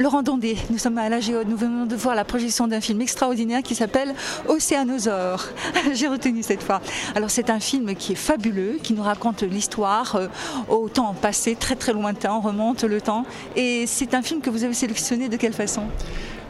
Laurent 0.00 0.22
Dondé, 0.22 0.56
nous 0.70 0.78
sommes 0.78 0.96
à 0.96 1.10
la 1.10 1.20
Géode, 1.20 1.46
nous 1.46 1.58
venons 1.58 1.84
de 1.84 1.94
voir 1.94 2.14
la 2.14 2.24
projection 2.24 2.66
d'un 2.66 2.80
film 2.80 3.02
extraordinaire 3.02 3.62
qui 3.62 3.74
s'appelle 3.74 4.14
Océanosaure. 4.48 5.44
J'ai 5.92 6.08
retenu 6.08 6.42
cette 6.42 6.62
fois. 6.62 6.80
Alors 7.14 7.28
c'est 7.28 7.50
un 7.50 7.60
film 7.60 7.94
qui 7.94 8.12
est 8.12 8.16
fabuleux, 8.16 8.78
qui 8.82 8.94
nous 8.94 9.02
raconte 9.02 9.42
l'histoire 9.42 10.16
euh, 10.16 10.28
au 10.70 10.88
temps 10.88 11.12
passé, 11.12 11.54
très 11.54 11.76
très 11.76 11.92
lointain, 11.92 12.32
on 12.32 12.40
remonte 12.40 12.82
le 12.82 13.02
temps. 13.02 13.26
Et 13.56 13.84
c'est 13.86 14.14
un 14.14 14.22
film 14.22 14.40
que 14.40 14.48
vous 14.48 14.64
avez 14.64 14.72
sélectionné 14.72 15.28
de 15.28 15.36
quelle 15.36 15.52
façon? 15.52 15.82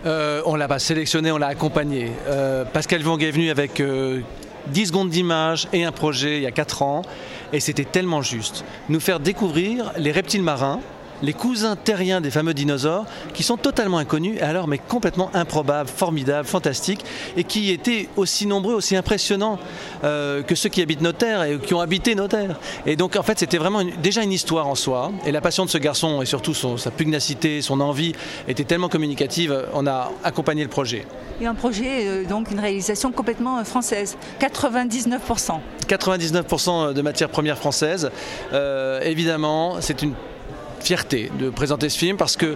Euh, 0.07 0.43
On 0.46 0.55
l'a 0.55 0.69
pas 0.69 0.79
sélectionné, 0.79 1.32
on 1.32 1.39
l'a 1.39 1.48
accompagné. 1.48 2.12
Euh, 2.29 2.64
Pascal 2.64 3.03
Vong 3.03 3.21
est 3.21 3.32
venu 3.32 3.51
avec 3.51 3.82
10 4.69 4.87
secondes 4.87 5.11
d'image 5.11 5.67
et 5.73 5.82
un 5.82 5.91
projet 5.91 6.37
il 6.37 6.43
y 6.45 6.46
a 6.46 6.53
4 6.53 6.82
ans. 6.82 7.03
Et 7.53 7.59
c'était 7.59 7.85
tellement 7.85 8.23
juste. 8.23 8.64
Nous 8.89 9.01
faire 9.01 9.19
découvrir 9.19 9.91
les 9.96 10.12
reptiles 10.12 10.45
marins 10.45 10.79
les 11.23 11.32
cousins 11.32 11.77
terriens 11.77 12.21
des 12.21 12.30
fameux 12.30 12.55
dinosaures, 12.55 13.07
qui 13.34 13.43
sont 13.43 13.57
totalement 13.57 13.98
inconnus, 13.98 14.41
alors 14.43 14.68
mais 14.68 14.79
complètement 14.79 15.31
improbables, 15.35 15.89
formidables, 15.89 16.46
fantastiques, 16.46 17.04
et 17.36 17.45
qui 17.45 17.71
étaient 17.71 18.08
aussi 18.17 18.46
nombreux, 18.46 18.75
aussi 18.75 18.96
impressionnants 18.96 19.59
euh, 20.04 20.43
que 20.43 20.54
ceux 20.54 20.68
qui 20.68 20.82
habitent 20.82 21.00
nos 21.00 21.12
terres 21.12 21.43
et 21.43 21.59
qui 21.59 21.75
ont 21.75 21.81
habité 21.81 22.14
nos 22.14 22.29
terres. 22.29 22.59
Et 22.86 22.96
donc 22.96 23.17
en 23.17 23.22
fait 23.22 23.39
c'était 23.39 23.59
vraiment 23.59 23.82
déjà 24.03 24.22
une 24.22 24.32
histoire 24.32 24.67
en 24.67 24.75
soi, 24.75 25.12
et 25.26 25.32
la 25.32 25.40
passion 25.40 25.64
de 25.64 25.71
ce 25.71 25.79
garçon 25.79 26.22
et 26.22 26.26
surtout 26.26 26.54
sa 26.54 26.90
pugnacité, 26.90 27.62
son 27.62 27.81
envie 27.81 28.12
était 28.48 28.64
tellement 28.64 28.89
communicative, 28.89 29.67
on 29.75 29.87
a 29.87 30.11
accompagné 30.25 30.62
le 30.62 30.71
projet. 30.71 31.07
Et 31.40 31.46
un 31.46 31.54
projet, 31.54 32.06
euh, 32.06 32.25
donc 32.25 32.50
une 32.50 32.61
réalisation 32.61 33.12
complètement 33.12 33.59
euh, 33.59 33.64
française, 33.64 34.17
99%. 34.41 35.59
99% 35.89 36.92
de 36.92 37.03
matières 37.03 37.31
premières 37.31 37.59
françaises. 37.59 38.11
évidemment, 39.03 39.81
c'est 39.81 40.03
une 40.03 40.14
fierté 40.80 41.30
de 41.39 41.50
présenter 41.50 41.89
ce 41.89 41.98
film 41.98 42.16
parce 42.16 42.36
que 42.36 42.55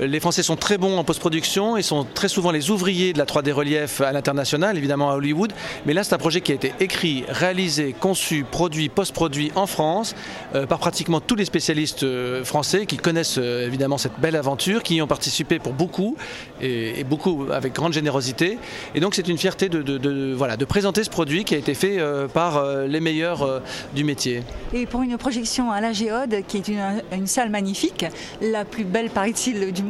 les 0.00 0.20
Français 0.20 0.42
sont 0.42 0.56
très 0.56 0.78
bons 0.78 0.98
en 0.98 1.04
post-production 1.04 1.76
et 1.76 1.82
sont 1.82 2.06
très 2.14 2.28
souvent 2.28 2.50
les 2.50 2.70
ouvriers 2.70 3.12
de 3.12 3.18
la 3.18 3.26
3D 3.26 3.52
relief 3.52 4.00
à 4.00 4.12
l'international, 4.12 4.78
évidemment 4.78 5.10
à 5.10 5.14
Hollywood. 5.14 5.52
Mais 5.84 5.92
là, 5.92 6.04
c'est 6.04 6.14
un 6.14 6.18
projet 6.18 6.40
qui 6.40 6.52
a 6.52 6.54
été 6.54 6.72
écrit, 6.80 7.24
réalisé, 7.28 7.94
conçu, 7.98 8.44
produit, 8.50 8.88
post-produit 8.88 9.52
en 9.54 9.66
France 9.66 10.14
euh, 10.54 10.66
par 10.66 10.78
pratiquement 10.78 11.20
tous 11.20 11.34
les 11.34 11.44
spécialistes 11.44 12.02
euh, 12.02 12.44
français 12.44 12.86
qui 12.86 12.96
connaissent 12.96 13.38
euh, 13.38 13.66
évidemment 13.66 13.98
cette 13.98 14.18
belle 14.18 14.36
aventure, 14.36 14.82
qui 14.82 14.96
y 14.96 15.02
ont 15.02 15.06
participé 15.06 15.58
pour 15.58 15.74
beaucoup 15.74 16.16
et, 16.62 17.04
beaucoup 17.04 17.46
avec 17.52 17.74
grande 17.74 17.92
générosité. 17.92 18.58
Et 18.94 19.00
donc, 19.00 19.14
c'est 19.14 19.28
une 19.28 19.38
fierté 19.38 19.68
de, 19.68 20.34
voilà, 20.34 20.56
de 20.56 20.64
présenter 20.64 21.04
ce 21.04 21.10
produit 21.10 21.44
qui 21.44 21.54
a 21.54 21.58
été 21.58 21.74
fait 21.74 21.98
par 22.32 22.64
les 22.86 23.00
meilleurs 23.00 23.62
du 23.94 24.04
métier. 24.04 24.42
Et 24.72 24.86
pour 24.86 25.02
une 25.02 25.16
projection 25.16 25.70
à 25.70 25.80
la 25.80 25.92
Géode, 25.92 26.36
qui 26.46 26.58
est 26.58 26.68
une, 26.68 27.02
une 27.12 27.26
salle 27.26 27.50
magnifique, 27.50 28.04
la 28.40 28.64
plus 28.64 28.84
belle, 28.84 29.10
paraît-il, 29.10 29.72
du 29.72 29.82
monde, 29.82 29.89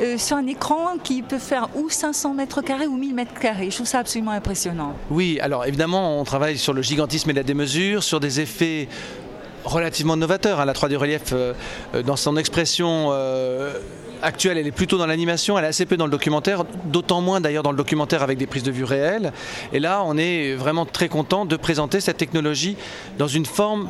euh, 0.00 0.18
sur 0.18 0.36
un 0.36 0.46
écran 0.46 0.98
qui 1.02 1.22
peut 1.22 1.38
faire 1.38 1.68
ou 1.74 1.90
500 1.90 2.34
mètres 2.34 2.62
carrés 2.62 2.86
ou 2.86 2.96
1000 2.96 3.14
mètres 3.14 3.34
carrés. 3.38 3.70
Je 3.70 3.76
trouve 3.76 3.86
ça 3.86 3.98
absolument 3.98 4.30
impressionnant. 4.30 4.94
Oui, 5.10 5.38
alors 5.40 5.66
évidemment, 5.66 6.20
on 6.20 6.24
travaille 6.24 6.58
sur 6.58 6.72
le 6.72 6.82
gigantisme 6.82 7.30
et 7.30 7.32
la 7.32 7.42
démesure, 7.42 8.02
sur 8.02 8.20
des 8.20 8.40
effets 8.40 8.88
relativement 9.64 10.16
novateurs. 10.16 10.60
Hein. 10.60 10.64
La 10.64 10.72
3D 10.72 10.96
relief, 10.96 11.32
euh, 11.32 11.52
euh, 11.94 12.02
dans 12.02 12.16
son 12.16 12.36
expression 12.36 13.10
actuelle, 14.20 14.58
elle 14.58 14.66
est 14.66 14.72
plutôt 14.72 14.98
dans 14.98 15.06
l'animation, 15.06 15.56
elle 15.56 15.64
est 15.64 15.68
assez 15.68 15.86
peu 15.86 15.96
dans 15.96 16.06
le 16.06 16.10
documentaire, 16.10 16.64
d'autant 16.86 17.20
moins 17.20 17.40
d'ailleurs 17.40 17.62
dans 17.62 17.70
le 17.70 17.76
documentaire 17.76 18.24
avec 18.24 18.36
des 18.36 18.48
prises 18.48 18.64
de 18.64 18.72
vue 18.72 18.82
réelles. 18.82 19.32
Et 19.72 19.78
là, 19.78 20.02
on 20.04 20.16
est 20.16 20.54
vraiment 20.54 20.86
très 20.86 21.08
content 21.08 21.44
de 21.44 21.54
présenter 21.54 22.00
cette 22.00 22.16
technologie 22.16 22.76
dans 23.16 23.28
une 23.28 23.46
forme 23.46 23.88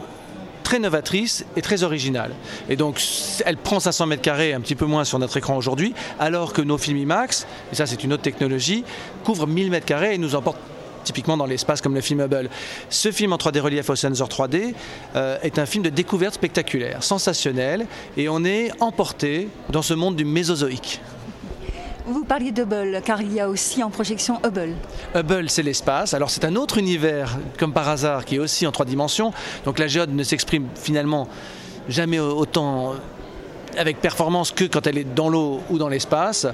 très 0.68 0.80
novatrice 0.80 1.46
et 1.56 1.62
très 1.62 1.82
originale. 1.82 2.32
Et 2.68 2.76
donc, 2.76 3.02
elle 3.46 3.56
prend 3.56 3.80
500 3.80 4.04
mètres 4.04 4.20
carrés, 4.20 4.52
un 4.52 4.60
petit 4.60 4.74
peu 4.74 4.84
moins 4.84 5.04
sur 5.04 5.18
notre 5.18 5.38
écran 5.38 5.56
aujourd'hui, 5.56 5.94
alors 6.18 6.52
que 6.52 6.60
nos 6.60 6.76
films 6.76 6.98
IMAX, 6.98 7.46
et 7.72 7.74
ça 7.74 7.86
c'est 7.86 8.04
une 8.04 8.12
autre 8.12 8.22
technologie, 8.22 8.84
couvrent 9.24 9.46
1000 9.46 9.70
mètres 9.70 9.86
carrés 9.86 10.14
et 10.14 10.18
nous 10.18 10.34
emportent 10.34 10.60
typiquement 11.04 11.38
dans 11.38 11.46
l'espace 11.46 11.80
comme 11.80 11.94
le 11.94 12.02
film 12.02 12.20
Hubble. 12.20 12.50
Ce 12.90 13.10
film 13.10 13.32
en 13.32 13.36
3D 13.36 13.60
relief 13.60 13.88
Ocean's 13.88 14.20
3D 14.20 14.74
euh, 15.16 15.38
est 15.42 15.58
un 15.58 15.64
film 15.64 15.82
de 15.84 15.88
découverte 15.88 16.34
spectaculaire, 16.34 17.02
sensationnel, 17.02 17.86
et 18.18 18.28
on 18.28 18.44
est 18.44 18.70
emporté 18.78 19.48
dans 19.70 19.80
ce 19.80 19.94
monde 19.94 20.16
du 20.16 20.26
Mésozoïque. 20.26 21.00
Vous 22.10 22.24
parliez 22.24 22.52
d'Hubble, 22.52 23.02
car 23.04 23.20
il 23.20 23.34
y 23.34 23.40
a 23.40 23.50
aussi 23.50 23.82
en 23.82 23.90
projection 23.90 24.40
Hubble. 24.42 24.74
Hubble, 25.14 25.50
c'est 25.50 25.62
l'espace. 25.62 26.14
Alors 26.14 26.30
c'est 26.30 26.46
un 26.46 26.56
autre 26.56 26.78
univers, 26.78 27.36
comme 27.58 27.74
par 27.74 27.86
hasard, 27.86 28.24
qui 28.24 28.36
est 28.36 28.38
aussi 28.38 28.66
en 28.66 28.72
trois 28.72 28.86
dimensions. 28.86 29.30
Donc 29.66 29.78
la 29.78 29.88
géode 29.88 30.14
ne 30.14 30.22
s'exprime 30.22 30.68
finalement 30.74 31.28
jamais 31.86 32.18
autant 32.18 32.94
avec 33.76 34.00
performance 34.00 34.52
que 34.52 34.64
quand 34.64 34.86
elle 34.86 34.96
est 34.96 35.14
dans 35.14 35.28
l'eau 35.28 35.60
ou 35.68 35.76
dans 35.76 35.90
l'espace 35.90 36.46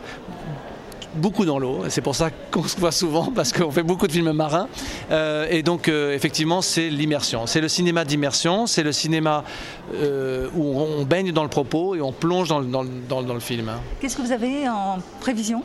beaucoup 1.14 1.44
dans 1.44 1.58
l'eau. 1.58 1.82
C'est 1.88 2.00
pour 2.00 2.14
ça 2.14 2.30
qu'on 2.50 2.64
se 2.64 2.78
voit 2.78 2.92
souvent 2.92 3.32
parce 3.34 3.52
qu'on 3.52 3.70
fait 3.70 3.82
beaucoup 3.82 4.06
de 4.06 4.12
films 4.12 4.32
marins. 4.32 4.68
Euh, 5.10 5.46
et 5.50 5.62
donc, 5.62 5.88
euh, 5.88 6.14
effectivement, 6.14 6.62
c'est 6.62 6.90
l'immersion. 6.90 7.46
C'est 7.46 7.60
le 7.60 7.68
cinéma 7.68 8.04
d'immersion. 8.04 8.66
C'est 8.66 8.82
le 8.82 8.92
cinéma 8.92 9.44
euh, 9.94 10.48
où 10.54 10.80
on 10.80 11.04
baigne 11.04 11.32
dans 11.32 11.42
le 11.42 11.48
propos 11.48 11.94
et 11.94 12.00
on 12.00 12.12
plonge 12.12 12.48
dans, 12.48 12.60
dans 12.62 13.34
le 13.34 13.40
film. 13.40 13.70
Qu'est-ce 14.00 14.16
que 14.16 14.22
vous 14.22 14.32
avez 14.32 14.68
en 14.68 14.98
prévision? 15.20 15.62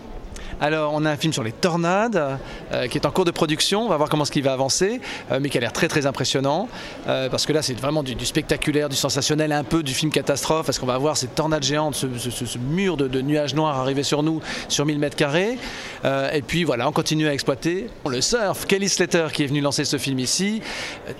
Alors, 0.61 0.93
on 0.93 1.05
a 1.05 1.11
un 1.11 1.15
film 1.15 1.31
sur 1.31 1.43
les 1.43 1.53
tornades 1.53 2.37
euh, 2.73 2.87
qui 2.87 2.97
est 2.97 3.05
en 3.05 3.11
cours 3.11 3.23
de 3.23 3.31
production. 3.31 3.85
On 3.85 3.87
va 3.87 3.95
voir 3.95 4.09
comment 4.09 4.25
ce 4.25 4.31
qui 4.31 4.41
va 4.41 4.51
avancer, 4.51 4.99
euh, 5.31 5.39
mais 5.41 5.49
qui 5.49 5.57
a 5.57 5.61
l'air 5.61 5.71
très 5.71 5.87
très 5.87 6.05
impressionnant. 6.05 6.67
Euh, 7.07 7.29
parce 7.29 7.45
que 7.45 7.53
là, 7.53 7.61
c'est 7.61 7.79
vraiment 7.79 8.03
du, 8.03 8.25
spectaculaire, 8.25 8.89
du 8.89 8.97
sensationnel, 8.97 9.53
un 9.53 9.63
peu 9.63 9.83
du 9.83 9.93
film 9.93 10.11
catastrophe. 10.11 10.65
Parce 10.65 10.77
qu'on 10.77 10.85
va 10.85 10.97
voir 10.97 11.15
ces 11.15 11.27
tornades 11.27 11.63
géantes, 11.63 11.95
ce, 11.95 12.57
mur 12.57 12.97
de, 12.97 13.21
nuages 13.21 13.55
noirs 13.55 13.77
arriver 13.77 14.03
sur 14.03 14.21
nous 14.21 14.41
sur 14.67 14.85
1000 14.85 14.99
mètres 14.99 15.15
carrés. 15.15 15.57
et 16.03 16.41
puis 16.41 16.63
voilà, 16.63 16.87
on 16.87 16.91
continue 16.91 17.27
à 17.27 17.33
exploiter 17.33 17.87
le 18.07 18.21
surf. 18.21 18.65
Kelly 18.65 18.89
Slater 18.89 19.27
qui 19.31 19.43
est 19.43 19.47
venu 19.47 19.61
lancer 19.61 19.85
ce 19.85 19.97
film 19.97 20.19
ici. 20.19 20.61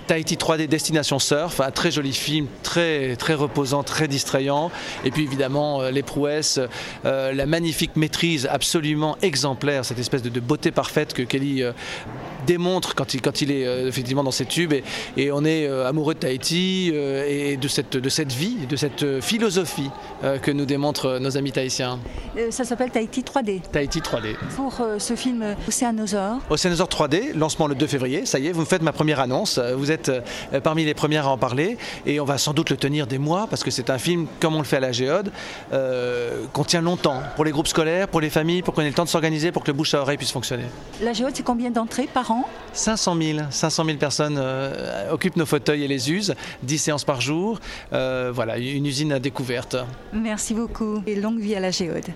Tahiti 0.06 0.36
3D 0.36 0.66
Destination 0.66 1.18
Surf, 1.18 1.60
un 1.60 1.70
très 1.70 1.90
joli 1.90 2.12
film, 2.12 2.46
très 2.62 3.16
très 3.16 3.34
reposant, 3.34 3.82
très 3.82 4.08
distrayant. 4.08 4.70
Et 5.04 5.10
puis 5.10 5.24
évidemment 5.24 5.82
les 5.82 6.02
prouesses, 6.02 6.60
la 7.04 7.46
magnifique 7.46 7.96
maîtrise 7.96 8.48
absolument 8.50 9.16
exemplaire, 9.30 9.84
cette 9.84 10.00
espèce 10.00 10.22
de, 10.22 10.40
beauté 10.40 10.72
parfaite 10.72 11.14
que 11.14 11.22
Kelly 11.22 11.62
euh, 11.62 11.72
démontre 12.46 12.96
quand 12.96 13.14
il, 13.14 13.22
quand 13.22 13.42
il 13.42 13.52
est 13.52 13.64
euh, 13.64 13.86
effectivement 13.86 14.24
dans 14.24 14.32
ses 14.32 14.44
tubes. 14.44 14.74
Et, 15.16 15.30
on 15.32 15.44
est 15.44 15.68
euh, 15.68 15.88
amoureux 15.88 16.14
de 16.14 16.18
Tahiti 16.18 16.92
et 16.92 17.56
de 17.56 17.68
cette, 17.68 17.96
de 17.96 18.08
cette 18.08 18.32
vie, 18.32 18.66
de 18.68 18.74
cette 18.74 19.20
philosophie 19.20 19.90
que 20.42 20.50
nous 20.50 20.64
démontrent 20.64 21.18
nos 21.20 21.36
amis 21.36 21.52
tahitiens. 21.52 22.00
ça 22.50 22.64
s'appelle 22.64 22.90
Tahiti 22.90 23.20
3D. 23.22 23.60
Tahiti 23.70 24.00
3D. 24.00 24.34
Pour 24.56 24.80
ce 24.98 25.14
film 25.14 25.54
Océanosaure. 25.68 26.38
Océanosaure 26.50 26.88
3D, 26.88 27.36
lancement 27.36 27.68
le 27.68 27.76
2 27.76 27.86
février. 27.86 28.26
Ça 28.26 28.38
y 28.40 28.48
est, 28.48 28.52
vous 28.52 28.62
me 28.62 28.66
faites 28.66 28.82
ma 28.82 28.92
première 28.92 29.20
annonce. 29.20 29.60
Vous 29.76 29.92
êtes 29.92 30.10
parmi 30.64 30.84
les 30.84 30.94
premières 30.94 31.28
à 31.28 31.30
en 31.30 31.38
parler 31.38 31.78
et 32.06 32.18
on 32.18 32.24
va 32.24 32.38
sans 32.38 32.54
doute 32.54 32.70
le 32.70 32.76
tenir 32.76 33.06
des 33.06 33.18
mois 33.18 33.46
parce 33.48 33.62
que 33.62 33.70
c'est 33.70 33.90
un 33.90 33.98
film, 33.98 34.26
comme 34.40 34.56
on 34.56 34.60
le 34.60 34.64
fait 34.64 34.78
à 34.78 34.80
la 34.80 34.92
Géode, 34.92 35.30
qu'on 36.52 36.64
tient 36.64 36.82
longtemps 36.82 37.22
pour 37.36 37.44
les 37.44 37.52
groupes 37.52 37.68
scolaires, 37.68 38.08
pour 38.08 38.20
les 38.20 38.30
familles, 38.30 38.62
pour 38.62 38.74
qu'on 38.74 38.82
ait 38.82 38.88
le 38.88 38.94
temps 38.94 39.04
de 39.04 39.08
s'organiser 39.08 39.19
pour 39.52 39.62
que 39.62 39.70
le 39.70 39.76
bouche 39.76 39.94
à 39.94 40.00
oreille 40.00 40.16
puisse 40.16 40.32
fonctionner. 40.32 40.64
La 41.02 41.12
géode, 41.12 41.32
c'est 41.34 41.42
combien 41.42 41.70
d'entrées 41.70 42.08
par 42.12 42.30
an? 42.30 42.48
500 42.72 43.16
000. 43.20 43.38
500 43.50 43.84
000 43.84 43.98
personnes 43.98 44.36
euh, 44.38 45.10
occupent 45.12 45.36
nos 45.36 45.46
fauteuils 45.46 45.84
et 45.84 45.88
les 45.88 46.10
usent. 46.10 46.34
10 46.62 46.78
séances 46.78 47.04
par 47.04 47.20
jour. 47.20 47.60
Euh, 47.92 48.30
voilà, 48.34 48.58
une 48.58 48.86
usine 48.86 49.12
à 49.12 49.18
découverte. 49.18 49.76
Merci 50.12 50.54
beaucoup 50.54 51.02
et 51.06 51.16
longue 51.16 51.40
vie 51.40 51.54
à 51.54 51.60
la 51.60 51.70
géode. 51.70 52.06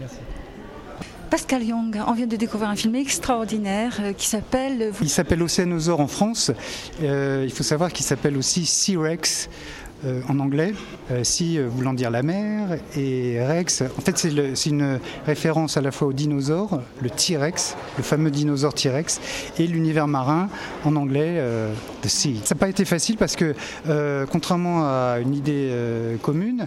Pascal 1.31 1.65
Young, 1.65 2.01
on 2.07 2.13
vient 2.13 2.27
de 2.27 2.37
découvrir 2.37 2.71
un 2.71 2.77
film 2.77 2.95
extraordinaire 2.95 3.97
euh, 4.01 4.13
qui 4.13 4.27
s'appelle... 4.27 4.93
Il 5.01 5.09
s'appelle 5.09 5.43
Océanosaure 5.43 6.01
en 6.01 6.07
France. 6.07 6.53
il 7.01 7.51
faut 7.51 7.65
savoir 7.65 7.93
qu'il 7.93 8.05
s'appelle 8.05 8.37
aussi 8.37 8.67
Sea-Rex. 8.67 9.49
Euh, 10.05 10.21
en 10.29 10.39
anglais, 10.39 10.75
euh, 11.11 11.21
si 11.23 11.57
euh, 11.57 11.67
voulant 11.67 11.95
dire 11.95 12.11
la 12.11 12.23
mer, 12.23 12.79
et 12.95 13.39
Rex, 13.43 13.83
en 13.97 14.01
fait 14.03 14.19
c'est 14.19 14.69
une 14.69 14.99
référence 15.25 15.79
à 15.79 15.81
la 15.81 15.93
fois 15.93 16.09
au 16.09 16.13
dinosaure, 16.13 16.83
le 17.01 17.09
T-Rex, 17.09 17.75
le 17.97 18.03
fameux 18.03 18.31
dinosaure 18.31 18.75
T-Rex, 18.75 19.21
et 19.59 19.67
l'univers 19.67 20.07
marin 20.07 20.49
en 20.85 20.97
anglais, 20.97 21.43
The 22.03 22.09
Sea. 22.09 22.41
Ça 22.45 22.55
n'a 22.55 22.59
pas 22.59 22.69
été 22.69 22.85
facile 22.85 23.17
parce 23.17 23.37
que, 23.37 23.55
contrairement 24.31 24.85
à 24.85 25.19
une 25.21 25.35
idée 25.35 25.73
commune, 26.23 26.67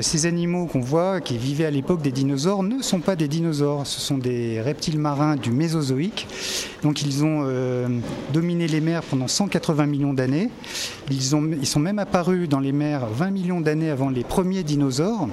ces 0.00 0.26
animaux 0.26 0.66
qu'on 0.66 0.80
voit, 0.80 1.20
qui 1.20 1.36
vivaient 1.36 1.66
à 1.66 1.70
l'époque 1.70 2.02
des 2.02 2.12
dinosaures, 2.12 2.62
ne 2.62 2.82
sont 2.82 3.00
pas 3.00 3.16
des 3.16 3.28
dinosaures, 3.28 3.86
ce 3.86 4.00
sont 4.00 4.18
des 4.18 4.60
reptiles 4.60 4.98
marins 4.98 5.36
du 5.36 5.50
Mésozoïque. 5.50 6.26
Donc 6.82 7.02
ils 7.02 7.24
ont 7.24 7.46
dominé 8.32 8.66
les 8.66 8.80
mers 8.80 9.02
pendant 9.02 9.28
180 9.28 9.86
millions 9.86 10.14
d'années. 10.14 10.50
Ils, 11.10 11.16
ils 11.16 11.66
sont 11.66 11.80
même 11.80 11.98
apparus 11.98 12.48
dans 12.48 12.60
les 12.60 12.72
mers 12.72 13.06
20 13.06 13.30
millions 13.30 13.60
d'années 13.60 13.90
avant 13.90 14.08
les 14.08 14.24
premiers 14.24 14.62
dinosaures. 14.62 15.28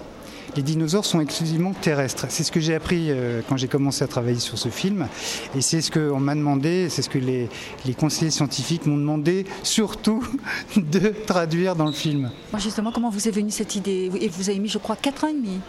Les 0.57 0.63
dinosaures 0.63 1.06
sont 1.06 1.21
exclusivement 1.21 1.71
terrestres. 1.71 2.25
C'est 2.30 2.44
ce 2.44 2.51
que 2.51 2.59
j'ai 2.59 2.74
appris 2.74 3.12
euh, 3.12 3.42
quand 3.48 3.57
j'ai 3.57 3.68
commencé 3.68 4.04
à 4.04 4.07
travailler 4.07 4.39
sur 4.39 4.57
ce 4.57 4.69
film. 4.69 5.07
Et 5.56 5.62
c'est 5.62 5.81
ce 5.81 5.92
qu'on 5.92 6.19
m'a 6.19 6.33
demandé, 6.33 6.89
c'est 6.89 7.04
ce 7.04 7.09
que 7.09 7.19
les, 7.19 7.48
les 7.86 7.94
conseillers 7.94 8.31
scientifiques 8.31 8.88
m'ont 8.88 8.98
demandé 8.98 9.45
surtout 9.62 10.27
de 10.75 11.13
traduire 11.27 11.75
dans 11.75 11.86
le 11.86 11.92
film. 11.92 12.31
justement, 12.57 12.92
comment 12.92 13.12
vous 13.12 13.27
est 13.27 13.31
venue 13.31 13.51
cette 13.51 13.75
idée? 13.75 14.09
Et 14.19 14.30
vous 14.30 14.50
avez 14.50 14.57
mis, 14.57 14.68
je 14.68 14.80
crois, 14.80 14.95
4 14.95 15.25
ans 15.25 15.27
et 15.27 15.33
demi 15.33 15.59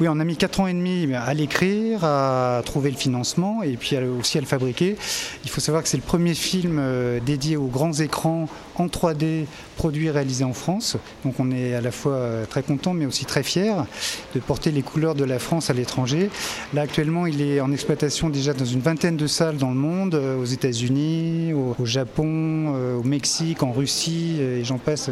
Oui, 0.00 0.08
on 0.08 0.20
a 0.20 0.24
mis 0.24 0.36
4 0.36 0.60
ans 0.60 0.66
et 0.66 0.74
demi 0.74 1.14
à 1.14 1.32
l'écrire, 1.32 2.04
à 2.04 2.60
trouver 2.64 2.90
le 2.90 2.96
financement 2.98 3.62
et 3.62 3.78
puis 3.78 3.96
aussi 3.96 4.36
à 4.36 4.42
le 4.42 4.46
fabriquer. 4.46 4.96
Il 5.44 5.50
faut 5.50 5.62
savoir 5.62 5.82
que 5.82 5.88
c'est 5.88 5.96
le 5.96 6.02
premier 6.02 6.34
film 6.34 6.76
euh, 6.78 7.20
dédié 7.24 7.56
aux 7.56 7.68
grands 7.68 7.94
écrans 7.94 8.50
en 8.74 8.86
3D 8.86 9.46
produit 9.76 10.06
et 10.06 10.10
réalisé 10.10 10.44
en 10.44 10.52
France. 10.52 10.98
Donc 11.24 11.36
on 11.38 11.50
est 11.50 11.74
à 11.74 11.80
la 11.80 11.90
fois 11.90 12.12
euh, 12.12 12.44
très 12.44 12.62
content 12.62 12.92
mais 12.92 13.06
aussi 13.06 13.24
très 13.24 13.42
fier 13.42 13.86
de 14.34 14.40
porter 14.40 14.70
les 14.70 14.82
couleurs 14.82 15.14
de 15.14 15.24
la 15.24 15.38
France 15.38 15.70
à 15.70 15.72
l'étranger. 15.72 16.30
Là 16.74 16.82
actuellement 16.82 17.26
il 17.26 17.40
est 17.42 17.60
en 17.60 17.72
exploitation 17.72 18.28
déjà 18.28 18.52
dans 18.52 18.64
une 18.64 18.80
vingtaine 18.80 19.16
de 19.16 19.26
salles 19.26 19.56
dans 19.56 19.70
le 19.70 19.76
monde, 19.76 20.14
euh, 20.14 20.40
aux 20.40 20.44
États-Unis, 20.44 21.52
au, 21.52 21.84
Japon, 21.84 22.74
au 22.98 23.02
Mexique, 23.02 23.62
en 23.62 23.72
Russie 23.72 24.40
et 24.40 24.64
j'en 24.64 24.78
passe. 24.78 25.10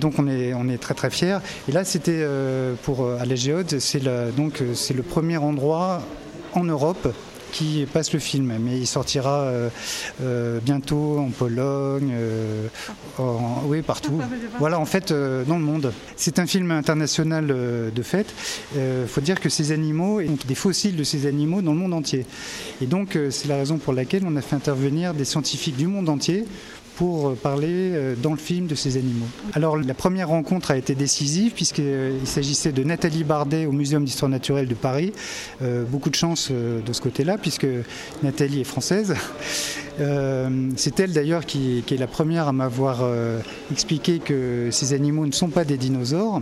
Donc 0.00 0.14
on 0.18 0.28
est, 0.28 0.78
très 0.78 0.94
très 0.94 1.10
fiers. 1.10 1.38
Et 1.68 1.72
là 1.72 1.84
c'était 1.84 2.24
pour 2.82 3.10
à 3.10 3.24
la 3.24 3.34
Géode, 3.34 3.78
c'est 3.78 4.02
le 4.02 5.02
premier 5.02 5.36
endroit 5.36 6.02
en 6.54 6.64
Europe 6.64 7.08
qui 7.56 7.86
passe 7.90 8.12
le 8.12 8.18
film, 8.18 8.52
mais 8.60 8.78
il 8.78 8.86
sortira 8.86 9.44
euh, 9.44 9.70
euh, 10.20 10.58
bientôt 10.62 11.18
en 11.18 11.30
Pologne, 11.30 12.12
euh, 12.12 12.66
oui 13.64 13.80
partout. 13.80 14.20
Voilà 14.58 14.78
en 14.78 14.84
fait 14.84 15.10
dans 15.10 15.56
le 15.56 15.64
monde. 15.64 15.92
C'est 16.16 16.38
un 16.38 16.46
film 16.46 16.70
international 16.70 17.46
de 17.46 18.02
fait. 18.02 18.26
Il 18.74 19.08
faut 19.08 19.22
dire 19.22 19.40
que 19.40 19.48
ces 19.48 19.72
animaux, 19.72 20.20
ont 20.20 20.38
des 20.46 20.54
fossiles 20.54 20.96
de 20.96 21.04
ces 21.04 21.26
animaux 21.26 21.62
dans 21.62 21.72
le 21.72 21.78
monde 21.78 21.94
entier. 21.94 22.26
Et 22.82 22.86
donc 22.86 23.18
c'est 23.30 23.48
la 23.48 23.56
raison 23.56 23.78
pour 23.78 23.94
laquelle 23.94 24.24
on 24.26 24.36
a 24.36 24.42
fait 24.42 24.56
intervenir 24.56 25.14
des 25.14 25.24
scientifiques 25.24 25.76
du 25.76 25.86
monde 25.86 26.10
entier 26.10 26.44
pour 26.96 27.34
parler 27.36 27.92
euh, 27.92 28.14
dans 28.16 28.32
le 28.32 28.38
film 28.38 28.66
de 28.66 28.74
ces 28.74 28.96
animaux. 28.96 29.26
Alors 29.52 29.76
la 29.76 29.94
première 29.94 30.28
rencontre 30.28 30.70
a 30.70 30.76
été 30.76 30.94
décisive 30.94 31.52
puisqu'il 31.52 32.26
s'agissait 32.26 32.72
de 32.72 32.82
Nathalie 32.82 33.22
Bardet 33.22 33.66
au 33.66 33.72
Muséum 33.72 34.04
d'histoire 34.04 34.30
naturelle 34.30 34.66
de 34.66 34.74
Paris. 34.74 35.12
Euh, 35.62 35.84
beaucoup 35.84 36.10
de 36.10 36.14
chance 36.14 36.48
euh, 36.50 36.80
de 36.80 36.92
ce 36.92 37.00
côté-là 37.02 37.36
puisque 37.38 37.66
Nathalie 38.22 38.62
est 38.62 38.64
française. 38.64 39.14
C'est 40.76 41.00
elle 41.00 41.12
d'ailleurs 41.12 41.46
qui, 41.46 41.82
est 41.90 41.96
la 41.96 42.06
première 42.06 42.48
à 42.48 42.52
m'avoir 42.52 43.02
expliqué 43.70 44.18
que 44.18 44.68
ces 44.70 44.92
animaux 44.92 45.26
ne 45.26 45.32
sont 45.32 45.48
pas 45.48 45.64
des 45.64 45.76
dinosaures. 45.76 46.40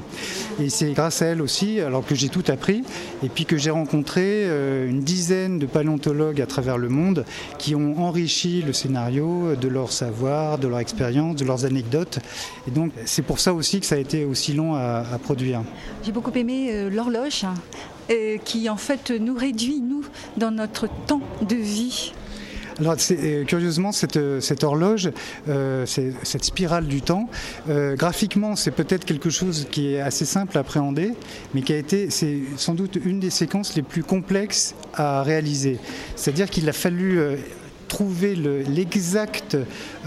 Et 0.61 0.71
c'est 0.71 0.93
grâce 0.93 1.23
à 1.23 1.27
elle 1.27 1.43
aussi, 1.43 1.81
alors 1.81 2.05
que 2.05 2.15
j'ai 2.15 2.29
tout 2.29 2.45
appris, 2.49 2.83
et 3.23 3.29
puis 3.29 3.45
que 3.45 3.57
j'ai 3.57 3.71
rencontré 3.71 4.45
une 4.89 5.01
dizaine 5.01 5.59
de 5.59 5.67
paléontologues 5.67 6.41
à 6.41 6.47
travers 6.47 6.79
le 6.79 6.89
monde 6.89 7.25
qui 7.59 7.75
ont 7.75 7.99
enrichi 7.99 8.63
le 8.63 8.73
scénario 8.73 9.55
de 9.55 9.69
leur 9.69 9.93
savoir 9.93 10.25
de 10.59 10.69
leur 10.69 10.79
expérience, 10.79 11.37
de 11.37 11.45
leurs 11.45 11.65
anecdotes. 11.65 12.19
Et 12.67 12.71
donc 12.71 12.93
c'est 13.05 13.23
pour 13.23 13.39
ça 13.39 13.55
aussi 13.55 13.81
que 13.81 13.87
ça 13.87 13.95
a 13.95 13.99
été 13.99 14.25
aussi 14.25 14.53
long 14.53 14.75
à, 14.75 15.05
produire. 15.23 15.63
J'ai 16.05 16.13
beaucoup 16.13 16.33
aimé 16.33 16.69
euh, 16.71 16.91
l'horloge 16.91 17.47
euh, 18.11 18.37
qui 18.45 18.69
en 18.69 18.77
fait 18.77 19.11
nous 19.11 19.35
réduit, 19.35 19.81
nous, 19.81 20.05
dans 20.37 20.51
notre 20.51 20.89
temps 21.07 21.23
de 21.49 21.57
vie. 21.57 22.13
Alors, 22.81 22.97
euh, 23.11 23.45
curieusement, 23.45 23.93
cette, 23.93 24.19
cette 24.41 24.65
horloge, 24.65 25.11
cette 25.87 26.45
spirale 26.45 26.87
du 26.87 27.03
temps, 27.03 27.29
graphiquement, 27.69 28.57
c'est 28.57 28.71
peut-être 28.71 29.05
quelque 29.05 29.31
chose 29.31 29.67
qui 29.71 29.95
est 29.95 30.01
assez 30.01 30.25
simple 30.25 30.57
à 30.57 30.61
appréhender, 30.61 31.13
mais 31.55 31.63
qui 31.63 31.73
a 31.73 31.77
été, 31.77 32.11
c'est 32.11 32.41
sans 32.57 32.75
doute 32.75 32.99
une 33.05 33.21
des 33.21 33.31
séquences 33.31 33.75
les 33.77 33.83
plus 33.83 34.03
complexes 34.03 34.75
à 34.95 35.23
réaliser. 35.23 35.79
C'est-à-dire 36.17 36.51
qu'il 36.51 36.69
a 36.69 36.73
fallu 36.73 37.21
trouver 37.95 38.35
l'exacte 38.35 39.57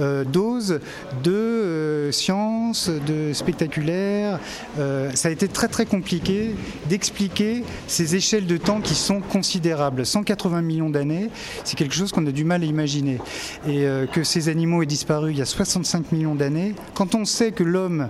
euh, 0.01 0.25
dose 0.25 0.81
de 1.23 1.31
euh, 1.31 2.11
science, 2.11 2.89
de 2.89 3.31
spectaculaire. 3.31 4.41
Euh, 4.77 5.09
ça 5.13 5.29
a 5.29 5.31
été 5.31 5.47
très 5.47 5.69
très 5.69 5.85
compliqué 5.85 6.53
d'expliquer 6.89 7.63
ces 7.87 8.17
échelles 8.17 8.45
de 8.45 8.57
temps 8.57 8.81
qui 8.81 8.93
sont 8.93 9.21
considérables. 9.21 10.05
180 10.05 10.61
millions 10.63 10.89
d'années, 10.89 11.29
c'est 11.63 11.77
quelque 11.77 11.95
chose 11.95 12.11
qu'on 12.11 12.27
a 12.27 12.31
du 12.33 12.43
mal 12.43 12.61
à 12.61 12.65
imaginer. 12.65 13.19
Et 13.65 13.85
que 14.11 14.23
ces 14.23 14.49
animaux 14.49 14.83
aient 14.83 14.85
disparu 14.85 15.31
il 15.31 15.37
y 15.37 15.41
a 15.41 15.45
65 15.45 16.11
millions 16.11 16.35
d'années, 16.35 16.75
quand 16.93 17.15
on 17.15 17.23
sait 17.23 17.53
que 17.53 17.63
l'homme 17.63 18.09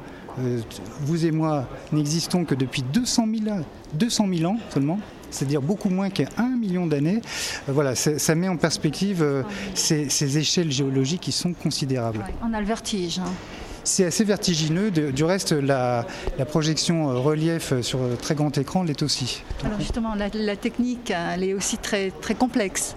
vous 1.01 1.25
et 1.25 1.31
moi 1.31 1.67
n'existons 1.91 2.45
que 2.45 2.55
depuis 2.55 2.81
200 2.81 3.27
000, 3.45 3.57
200 3.93 4.27
000 4.33 4.51
ans 4.51 4.57
seulement, 4.69 4.99
c'est-à-dire 5.29 5.61
beaucoup 5.61 5.89
moins 5.89 6.09
qu'un 6.09 6.49
million 6.59 6.85
d'années. 6.87 7.21
Euh, 7.67 7.71
voilà, 7.71 7.95
ça 7.95 8.35
met 8.35 8.47
en 8.47 8.57
perspective 8.57 9.21
euh, 9.21 9.43
ces, 9.73 10.37
échelles 10.37 10.71
géologiques 10.71 11.21
qui 11.21 11.31
sont 11.31 11.53
considérables. 11.53 12.23
on 12.43 12.53
a 12.53 12.59
le 12.59 12.67
vertige. 12.67 13.19
Hein. 13.19 13.31
C'est 13.83 14.05
assez 14.05 14.25
vertigineux. 14.25 14.91
Du 14.91 15.23
reste, 15.23 15.53
la, 15.53 16.05
projection 16.49 17.09
euh, 17.09 17.19
relief 17.19 17.73
sur 17.81 17.99
très 18.21 18.35
grand 18.35 18.57
écran 18.57 18.83
l'est 18.83 19.01
aussi. 19.01 19.43
Alors 19.63 19.79
justement, 19.79 20.15
la, 20.15 20.27
la, 20.33 20.55
technique, 20.57 21.11
elle 21.11 21.43
est 21.43 21.53
aussi 21.53 21.77
très, 21.77 22.11
très 22.11 22.35
complexe. 22.35 22.95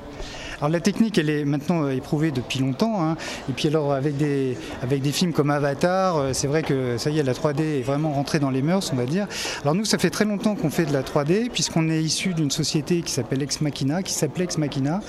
Alors 0.61 0.71
la 0.71 0.81
technique, 0.81 1.17
elle 1.17 1.31
est 1.31 1.47
maintenant 1.47 1.85
euh, 1.85 1.91
éprouvée 1.91 2.31
depuis 2.33 2.59
longtemps. 2.59 3.03
Hein. 3.03 3.17
Et 3.49 3.53
puis 3.53 3.69
alors 3.69 3.95
avec 3.95 4.19
des, 4.19 4.59
avec 4.83 5.01
des 5.01 5.11
films 5.11 5.33
comme 5.33 5.51
Avatar, 5.51 6.19
euh, 6.19 6.31
c'est 6.35 6.47
vrai 6.47 6.63
que 6.63 6.99
ça 6.99 7.09
y 7.09 7.19
est, 7.19 7.23
la 7.23 7.33
3D 7.33 7.79
est 7.79 7.83
vraiment 7.83 8.13
rentrée 8.13 8.41
dans 8.41 8.51
les 8.51 8.61
mœurs, 8.61 8.91
on 8.93 8.97
va 8.97 9.07
dire. 9.07 9.27
Alors 9.63 9.75
nous, 9.75 9.87
ça 9.87 9.97
fait 9.97 10.11
très 10.11 10.27
longtemps 10.27 10.57
qu'on 10.57 10.69
fait 10.69 10.85
de 10.85 10.93
la 10.93 11.03
3D, 11.03 11.49
puisqu'on 11.49 11.89
est 11.89 12.03
issu 12.03 12.35
d'une 12.35 12.51
société 12.51 13.01
qui 13.01 13.11
s'appelle 13.11 13.43
Ex 13.43 13.63
Machina, 13.63 14.03
qui 14.03 14.13
s'appelait 14.13 14.45
Ex 14.45 14.59
Machina 14.59 15.01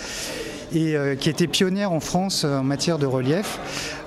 et 0.74 0.96
euh, 0.96 1.16
qui 1.16 1.30
était 1.30 1.48
pionnière 1.48 1.92
en 1.92 2.00
France 2.00 2.44
en 2.44 2.64
matière 2.64 2.98
de 2.98 3.06
relief. 3.06 3.60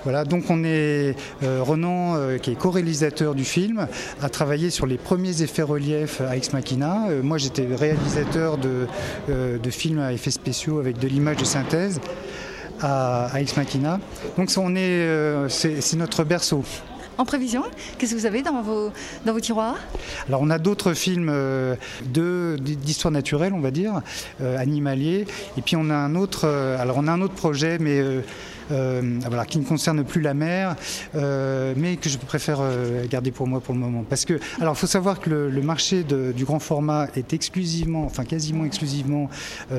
Voilà, 0.05 0.27
donc 0.27 0.51
on 0.51 0.65
est 0.65 1.17
euh, 1.43 1.63
Renan, 1.63 2.17
euh, 2.17 2.37
qui 2.37 2.51
est 2.51 2.55
co-réalisateur 2.57 3.35
du 3.35 3.45
film, 3.45 3.89
a 4.21 4.29
travaillé 4.29 4.69
sur 4.69 4.85
les 4.85 4.99
premiers 4.99 5.41
effets 5.41 5.63
relief 5.63 6.21
à 6.21 6.37
Ex 6.37 6.53
Machina. 6.53 7.07
Euh, 7.09 7.23
moi, 7.23 7.39
j'étais 7.39 7.67
réalisateur 7.75 8.59
de, 8.59 8.87
films 9.71 10.01
à 10.01 10.13
effets 10.13 10.31
spéciaux 10.31 10.79
avec 10.79 10.99
de 10.99 11.09
l'image 11.09 11.39
de 11.39 11.45
synthèse 11.45 12.01
à, 12.83 13.31
Ex 13.39 13.57
Machina. 13.57 13.99
Donc 14.37 14.51
on 14.59 14.77
est, 14.77 15.49
c'est 15.49 15.97
notre 15.97 16.23
berceau. 16.23 16.63
En 17.19 17.25
prévision, 17.25 17.63
qu'est-ce 17.99 18.15
que 18.15 18.19
vous 18.19 18.27
avez 18.27 18.43
dans 18.43 18.63
vos, 18.63 18.91
dans 19.25 19.33
vos 19.33 19.41
tiroirs? 19.41 19.77
Alors 20.29 20.41
on 20.43 20.51
a 20.51 20.59
d'autres 20.59 20.95
films 20.95 21.33
d'histoire 22.05 23.13
naturelle, 23.13 23.53
on 23.53 23.61
va 23.61 23.71
dire, 23.71 24.01
animaliers. 24.41 25.27
Et 25.57 25.63
puis 25.63 25.77
on 25.77 25.91
a 25.91 25.95
un 25.95 26.15
autre, 26.15 26.47
alors 26.79 26.97
on 26.99 27.07
a 27.07 27.13
un 27.13 27.21
autre 27.21 27.35
projet, 27.35 27.79
mais 27.79 27.99
euh, 28.01 28.21
voilà, 28.71 29.45
qui 29.45 29.59
ne 29.59 29.65
concerne 29.65 30.05
plus 30.05 30.21
la 30.21 30.35
mer, 30.35 30.77
euh, 31.15 31.75
mais 31.77 31.97
que 31.97 32.09
je 32.09 32.19
préfère 32.19 32.59
euh, 32.61 33.07
garder 33.09 33.31
pour 33.31 33.47
moi 33.47 33.61
pour 33.61 33.75
le 33.75 33.81
moment. 33.81 34.05
Parce 34.09 34.25
que, 34.25 34.39
alors, 34.61 34.75
il 34.75 34.79
faut 34.79 34.87
savoir 34.87 35.21
que 35.21 35.31
le, 35.31 35.63
marché 35.63 36.05
du 36.05 36.45
grand 36.45 36.59
format 36.59 37.09
est 37.17 37.33
exclusivement, 37.33 38.05
enfin 38.05 38.25
quasiment 38.25 38.67
exclusivement, 38.67 39.31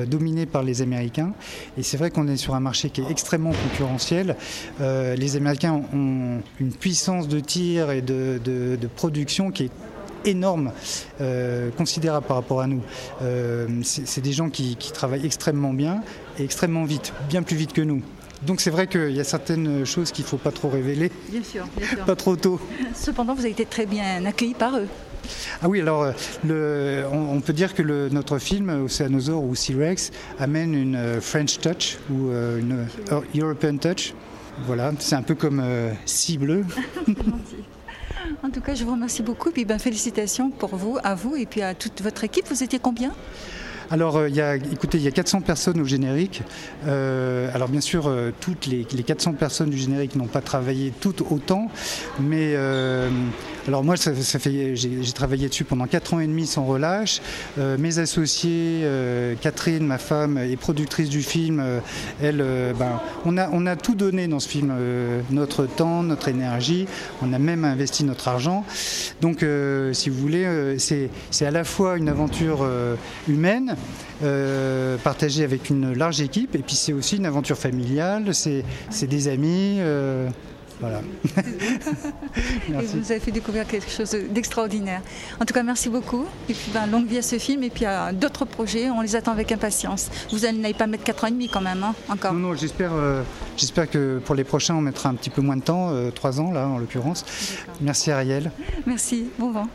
dominé 0.06 0.44
par 0.44 0.64
les 0.64 0.82
Américains. 0.82 1.32
Et 1.78 1.84
c'est 1.84 1.96
vrai 1.96 2.10
qu'on 2.10 2.26
est 2.26 2.36
sur 2.36 2.56
un 2.56 2.60
marché 2.60 2.90
qui 2.90 3.00
est 3.00 3.10
extrêmement 3.10 3.52
concurrentiel. 3.52 4.36
les 4.80 5.36
Américains 5.36 5.80
ont 5.94 6.40
une 6.58 6.72
puissance 6.72 7.28
de 7.28 7.38
tir 7.38 7.92
et 7.92 8.02
de, 8.02 8.88
production 8.96 9.52
qui 9.52 9.64
est 9.64 9.70
énorme, 10.24 10.72
considérable 11.76 12.26
par 12.26 12.38
rapport 12.38 12.60
à 12.60 12.66
nous. 12.66 12.82
c'est 13.84 14.20
des 14.22 14.32
gens 14.32 14.50
qui, 14.50 14.76
travaillent 14.92 15.26
extrêmement 15.26 15.72
bien 15.72 16.02
et 16.38 16.42
extrêmement 16.44 16.84
vite, 16.84 17.12
bien 17.28 17.44
plus 17.44 17.56
vite 17.56 17.72
que 17.72 17.82
nous. 17.82 18.02
Donc 18.42 18.60
c'est 18.60 18.70
vrai 18.70 18.86
qu'il 18.86 19.12
y 19.12 19.20
a 19.20 19.24
certaines 19.24 19.84
choses 19.84 20.12
qu'il 20.12 20.24
ne 20.24 20.28
faut 20.28 20.36
pas 20.36 20.52
trop 20.52 20.68
révéler. 20.68 21.10
Bien 21.28 21.42
sûr, 21.42 21.66
bien 21.76 21.86
sûr. 21.86 22.04
Pas 22.04 22.16
trop 22.16 22.36
tôt. 22.36 22.60
Cependant, 22.94 23.34
vous 23.34 23.40
avez 23.40 23.50
été 23.50 23.64
très 23.64 23.86
bien 23.86 24.24
accueilli 24.24 24.54
par 24.54 24.76
eux. 24.76 24.88
Ah 25.62 25.68
oui, 25.68 25.80
alors 25.80 26.12
le, 26.44 27.04
on, 27.10 27.40
peut 27.40 27.52
dire 27.52 27.74
que 27.74 27.82
le, 27.82 28.08
notre 28.10 28.38
film, 28.38 28.84
Oceanosaur 28.84 29.42
ou 29.42 29.54
T-Rex, 29.54 30.12
amène 30.38 30.74
une 30.74 30.96
euh, 30.96 31.20
French 31.20 31.58
touch 31.58 31.98
ou 32.10 32.28
euh, 32.28 32.60
une 32.60 32.86
euh, 33.10 33.20
European 33.34 33.76
touch. 33.78 34.14
Voilà, 34.64 34.92
c'est 34.98 35.14
un 35.14 35.22
peu 35.22 35.34
comme 35.34 35.60
euh, 35.62 35.92
bleu. 36.38 36.64
en 38.42 38.50
tout 38.50 38.60
cas, 38.60 38.74
je 38.74 38.84
vous 38.84 38.92
remercie 38.92 39.22
beaucoup. 39.22 39.50
Et 39.50 39.52
puis, 39.52 39.64
ben, 39.64 39.78
félicitations 39.78 40.50
pour 40.50 40.76
vous, 40.76 40.98
à 41.02 41.14
vous 41.14 41.36
et 41.36 41.46
puis 41.46 41.62
à 41.62 41.74
toute 41.74 42.00
votre 42.02 42.24
équipe. 42.24 42.46
Vous 42.48 42.62
étiez 42.62 42.78
combien? 42.78 43.12
Alors, 43.90 44.16
euh, 44.16 44.28
il 44.28 44.34
y 44.34 44.40
a, 44.40 44.56
écoutez, 44.56 44.98
il 44.98 45.04
y 45.04 45.08
a 45.08 45.12
400 45.12 45.42
personnes 45.42 45.80
au 45.80 45.84
générique. 45.84 46.42
Euh, 46.86 47.50
alors, 47.54 47.68
bien 47.68 47.80
sûr, 47.80 48.06
euh, 48.06 48.32
toutes 48.40 48.66
les, 48.66 48.84
400 48.84 49.34
personnes 49.34 49.70
du 49.70 49.78
générique 49.78 50.16
n'ont 50.16 50.26
pas 50.26 50.40
travaillé 50.40 50.92
toutes 51.00 51.20
autant, 51.30 51.70
mais 52.20 52.56
Alors 53.68 53.82
moi, 53.82 53.96
ça, 53.96 54.12
fait, 54.14 54.76
j'ai 54.76 55.12
travaillé 55.12 55.48
dessus 55.48 55.64
pendant 55.64 55.86
4 55.86 56.14
ans 56.14 56.20
et 56.20 56.26
demi 56.26 56.46
sans 56.46 56.64
relâche. 56.64 57.20
Euh, 57.58 57.76
mes 57.78 57.98
associés, 57.98 58.82
euh, 58.84 59.34
Catherine, 59.40 59.84
ma 59.84 59.98
femme, 59.98 60.38
est 60.38 60.56
productrice 60.56 61.08
du 61.08 61.22
film. 61.22 61.58
Euh, 61.58 61.80
elle, 62.22 62.44
ben, 62.78 63.00
on, 63.24 63.36
a, 63.36 63.48
on 63.50 63.66
a 63.66 63.74
tout 63.74 63.96
donné 63.96 64.28
dans 64.28 64.38
ce 64.38 64.48
film, 64.48 64.72
notre 65.30 65.66
temps, 65.66 66.04
notre 66.04 66.28
énergie. 66.28 66.86
On 67.22 67.32
a 67.32 67.40
même 67.40 67.64
investi 67.64 68.04
notre 68.04 68.28
argent. 68.28 68.64
Donc, 69.20 69.44
si 69.92 70.10
vous 70.10 70.20
voulez, 70.20 70.76
c'est 70.78 71.46
à 71.46 71.50
la 71.50 71.64
fois 71.64 71.96
une 71.96 72.08
aventure 72.08 72.66
humaine, 73.28 73.76
partagée 75.02 75.44
avec 75.44 75.70
une 75.70 75.92
large 75.92 76.20
équipe, 76.20 76.54
et 76.54 76.60
puis 76.60 76.76
c'est 76.76 76.92
aussi 76.92 77.16
une 77.16 77.26
aventure 77.26 77.58
familiale, 77.58 78.32
c'est 78.32 79.06
des 79.06 79.28
amis. 79.28 79.80
Voilà. 80.80 81.00
et 82.68 82.86
vous 82.86 83.10
avez 83.10 83.20
fait 83.20 83.30
découvrir 83.30 83.66
quelque 83.66 83.90
chose 83.90 84.10
d'extraordinaire. 84.30 85.00
En 85.40 85.44
tout 85.44 85.54
cas, 85.54 85.62
merci 85.62 85.88
beaucoup. 85.88 86.24
Et 86.48 86.54
puis, 86.54 86.70
ben, 86.72 86.86
longue 86.86 87.06
vie 87.06 87.18
à 87.18 87.22
ce 87.22 87.38
film. 87.38 87.62
Et 87.62 87.70
puis, 87.70 87.84
à 87.84 88.12
d'autres 88.12 88.44
projets, 88.44 88.90
on 88.90 89.00
les 89.00 89.16
attend 89.16 89.32
avec 89.32 89.52
impatience. 89.52 90.10
Vous 90.30 90.40
n'allez 90.40 90.74
pas 90.74 90.86
mettre 90.86 91.04
4 91.04 91.24
ans 91.24 91.26
et 91.28 91.30
demi 91.30 91.48
quand 91.48 91.60
même, 91.60 91.82
hein, 91.82 91.94
encore 92.08 92.32
Non, 92.32 92.50
non, 92.50 92.54
j'espère, 92.54 92.90
euh, 92.92 93.22
j'espère 93.56 93.90
que 93.90 94.20
pour 94.24 94.34
les 94.34 94.44
prochains, 94.44 94.74
on 94.74 94.80
mettra 94.82 95.08
un 95.08 95.14
petit 95.14 95.30
peu 95.30 95.42
moins 95.42 95.56
de 95.56 95.62
temps, 95.62 95.92
3 96.14 96.40
euh, 96.40 96.42
ans 96.42 96.52
là, 96.52 96.68
en 96.68 96.78
l'occurrence. 96.78 97.24
Merci 97.80 98.10
Ariel. 98.10 98.50
Merci, 98.86 99.30
bon 99.38 99.50
vent. 99.50 99.68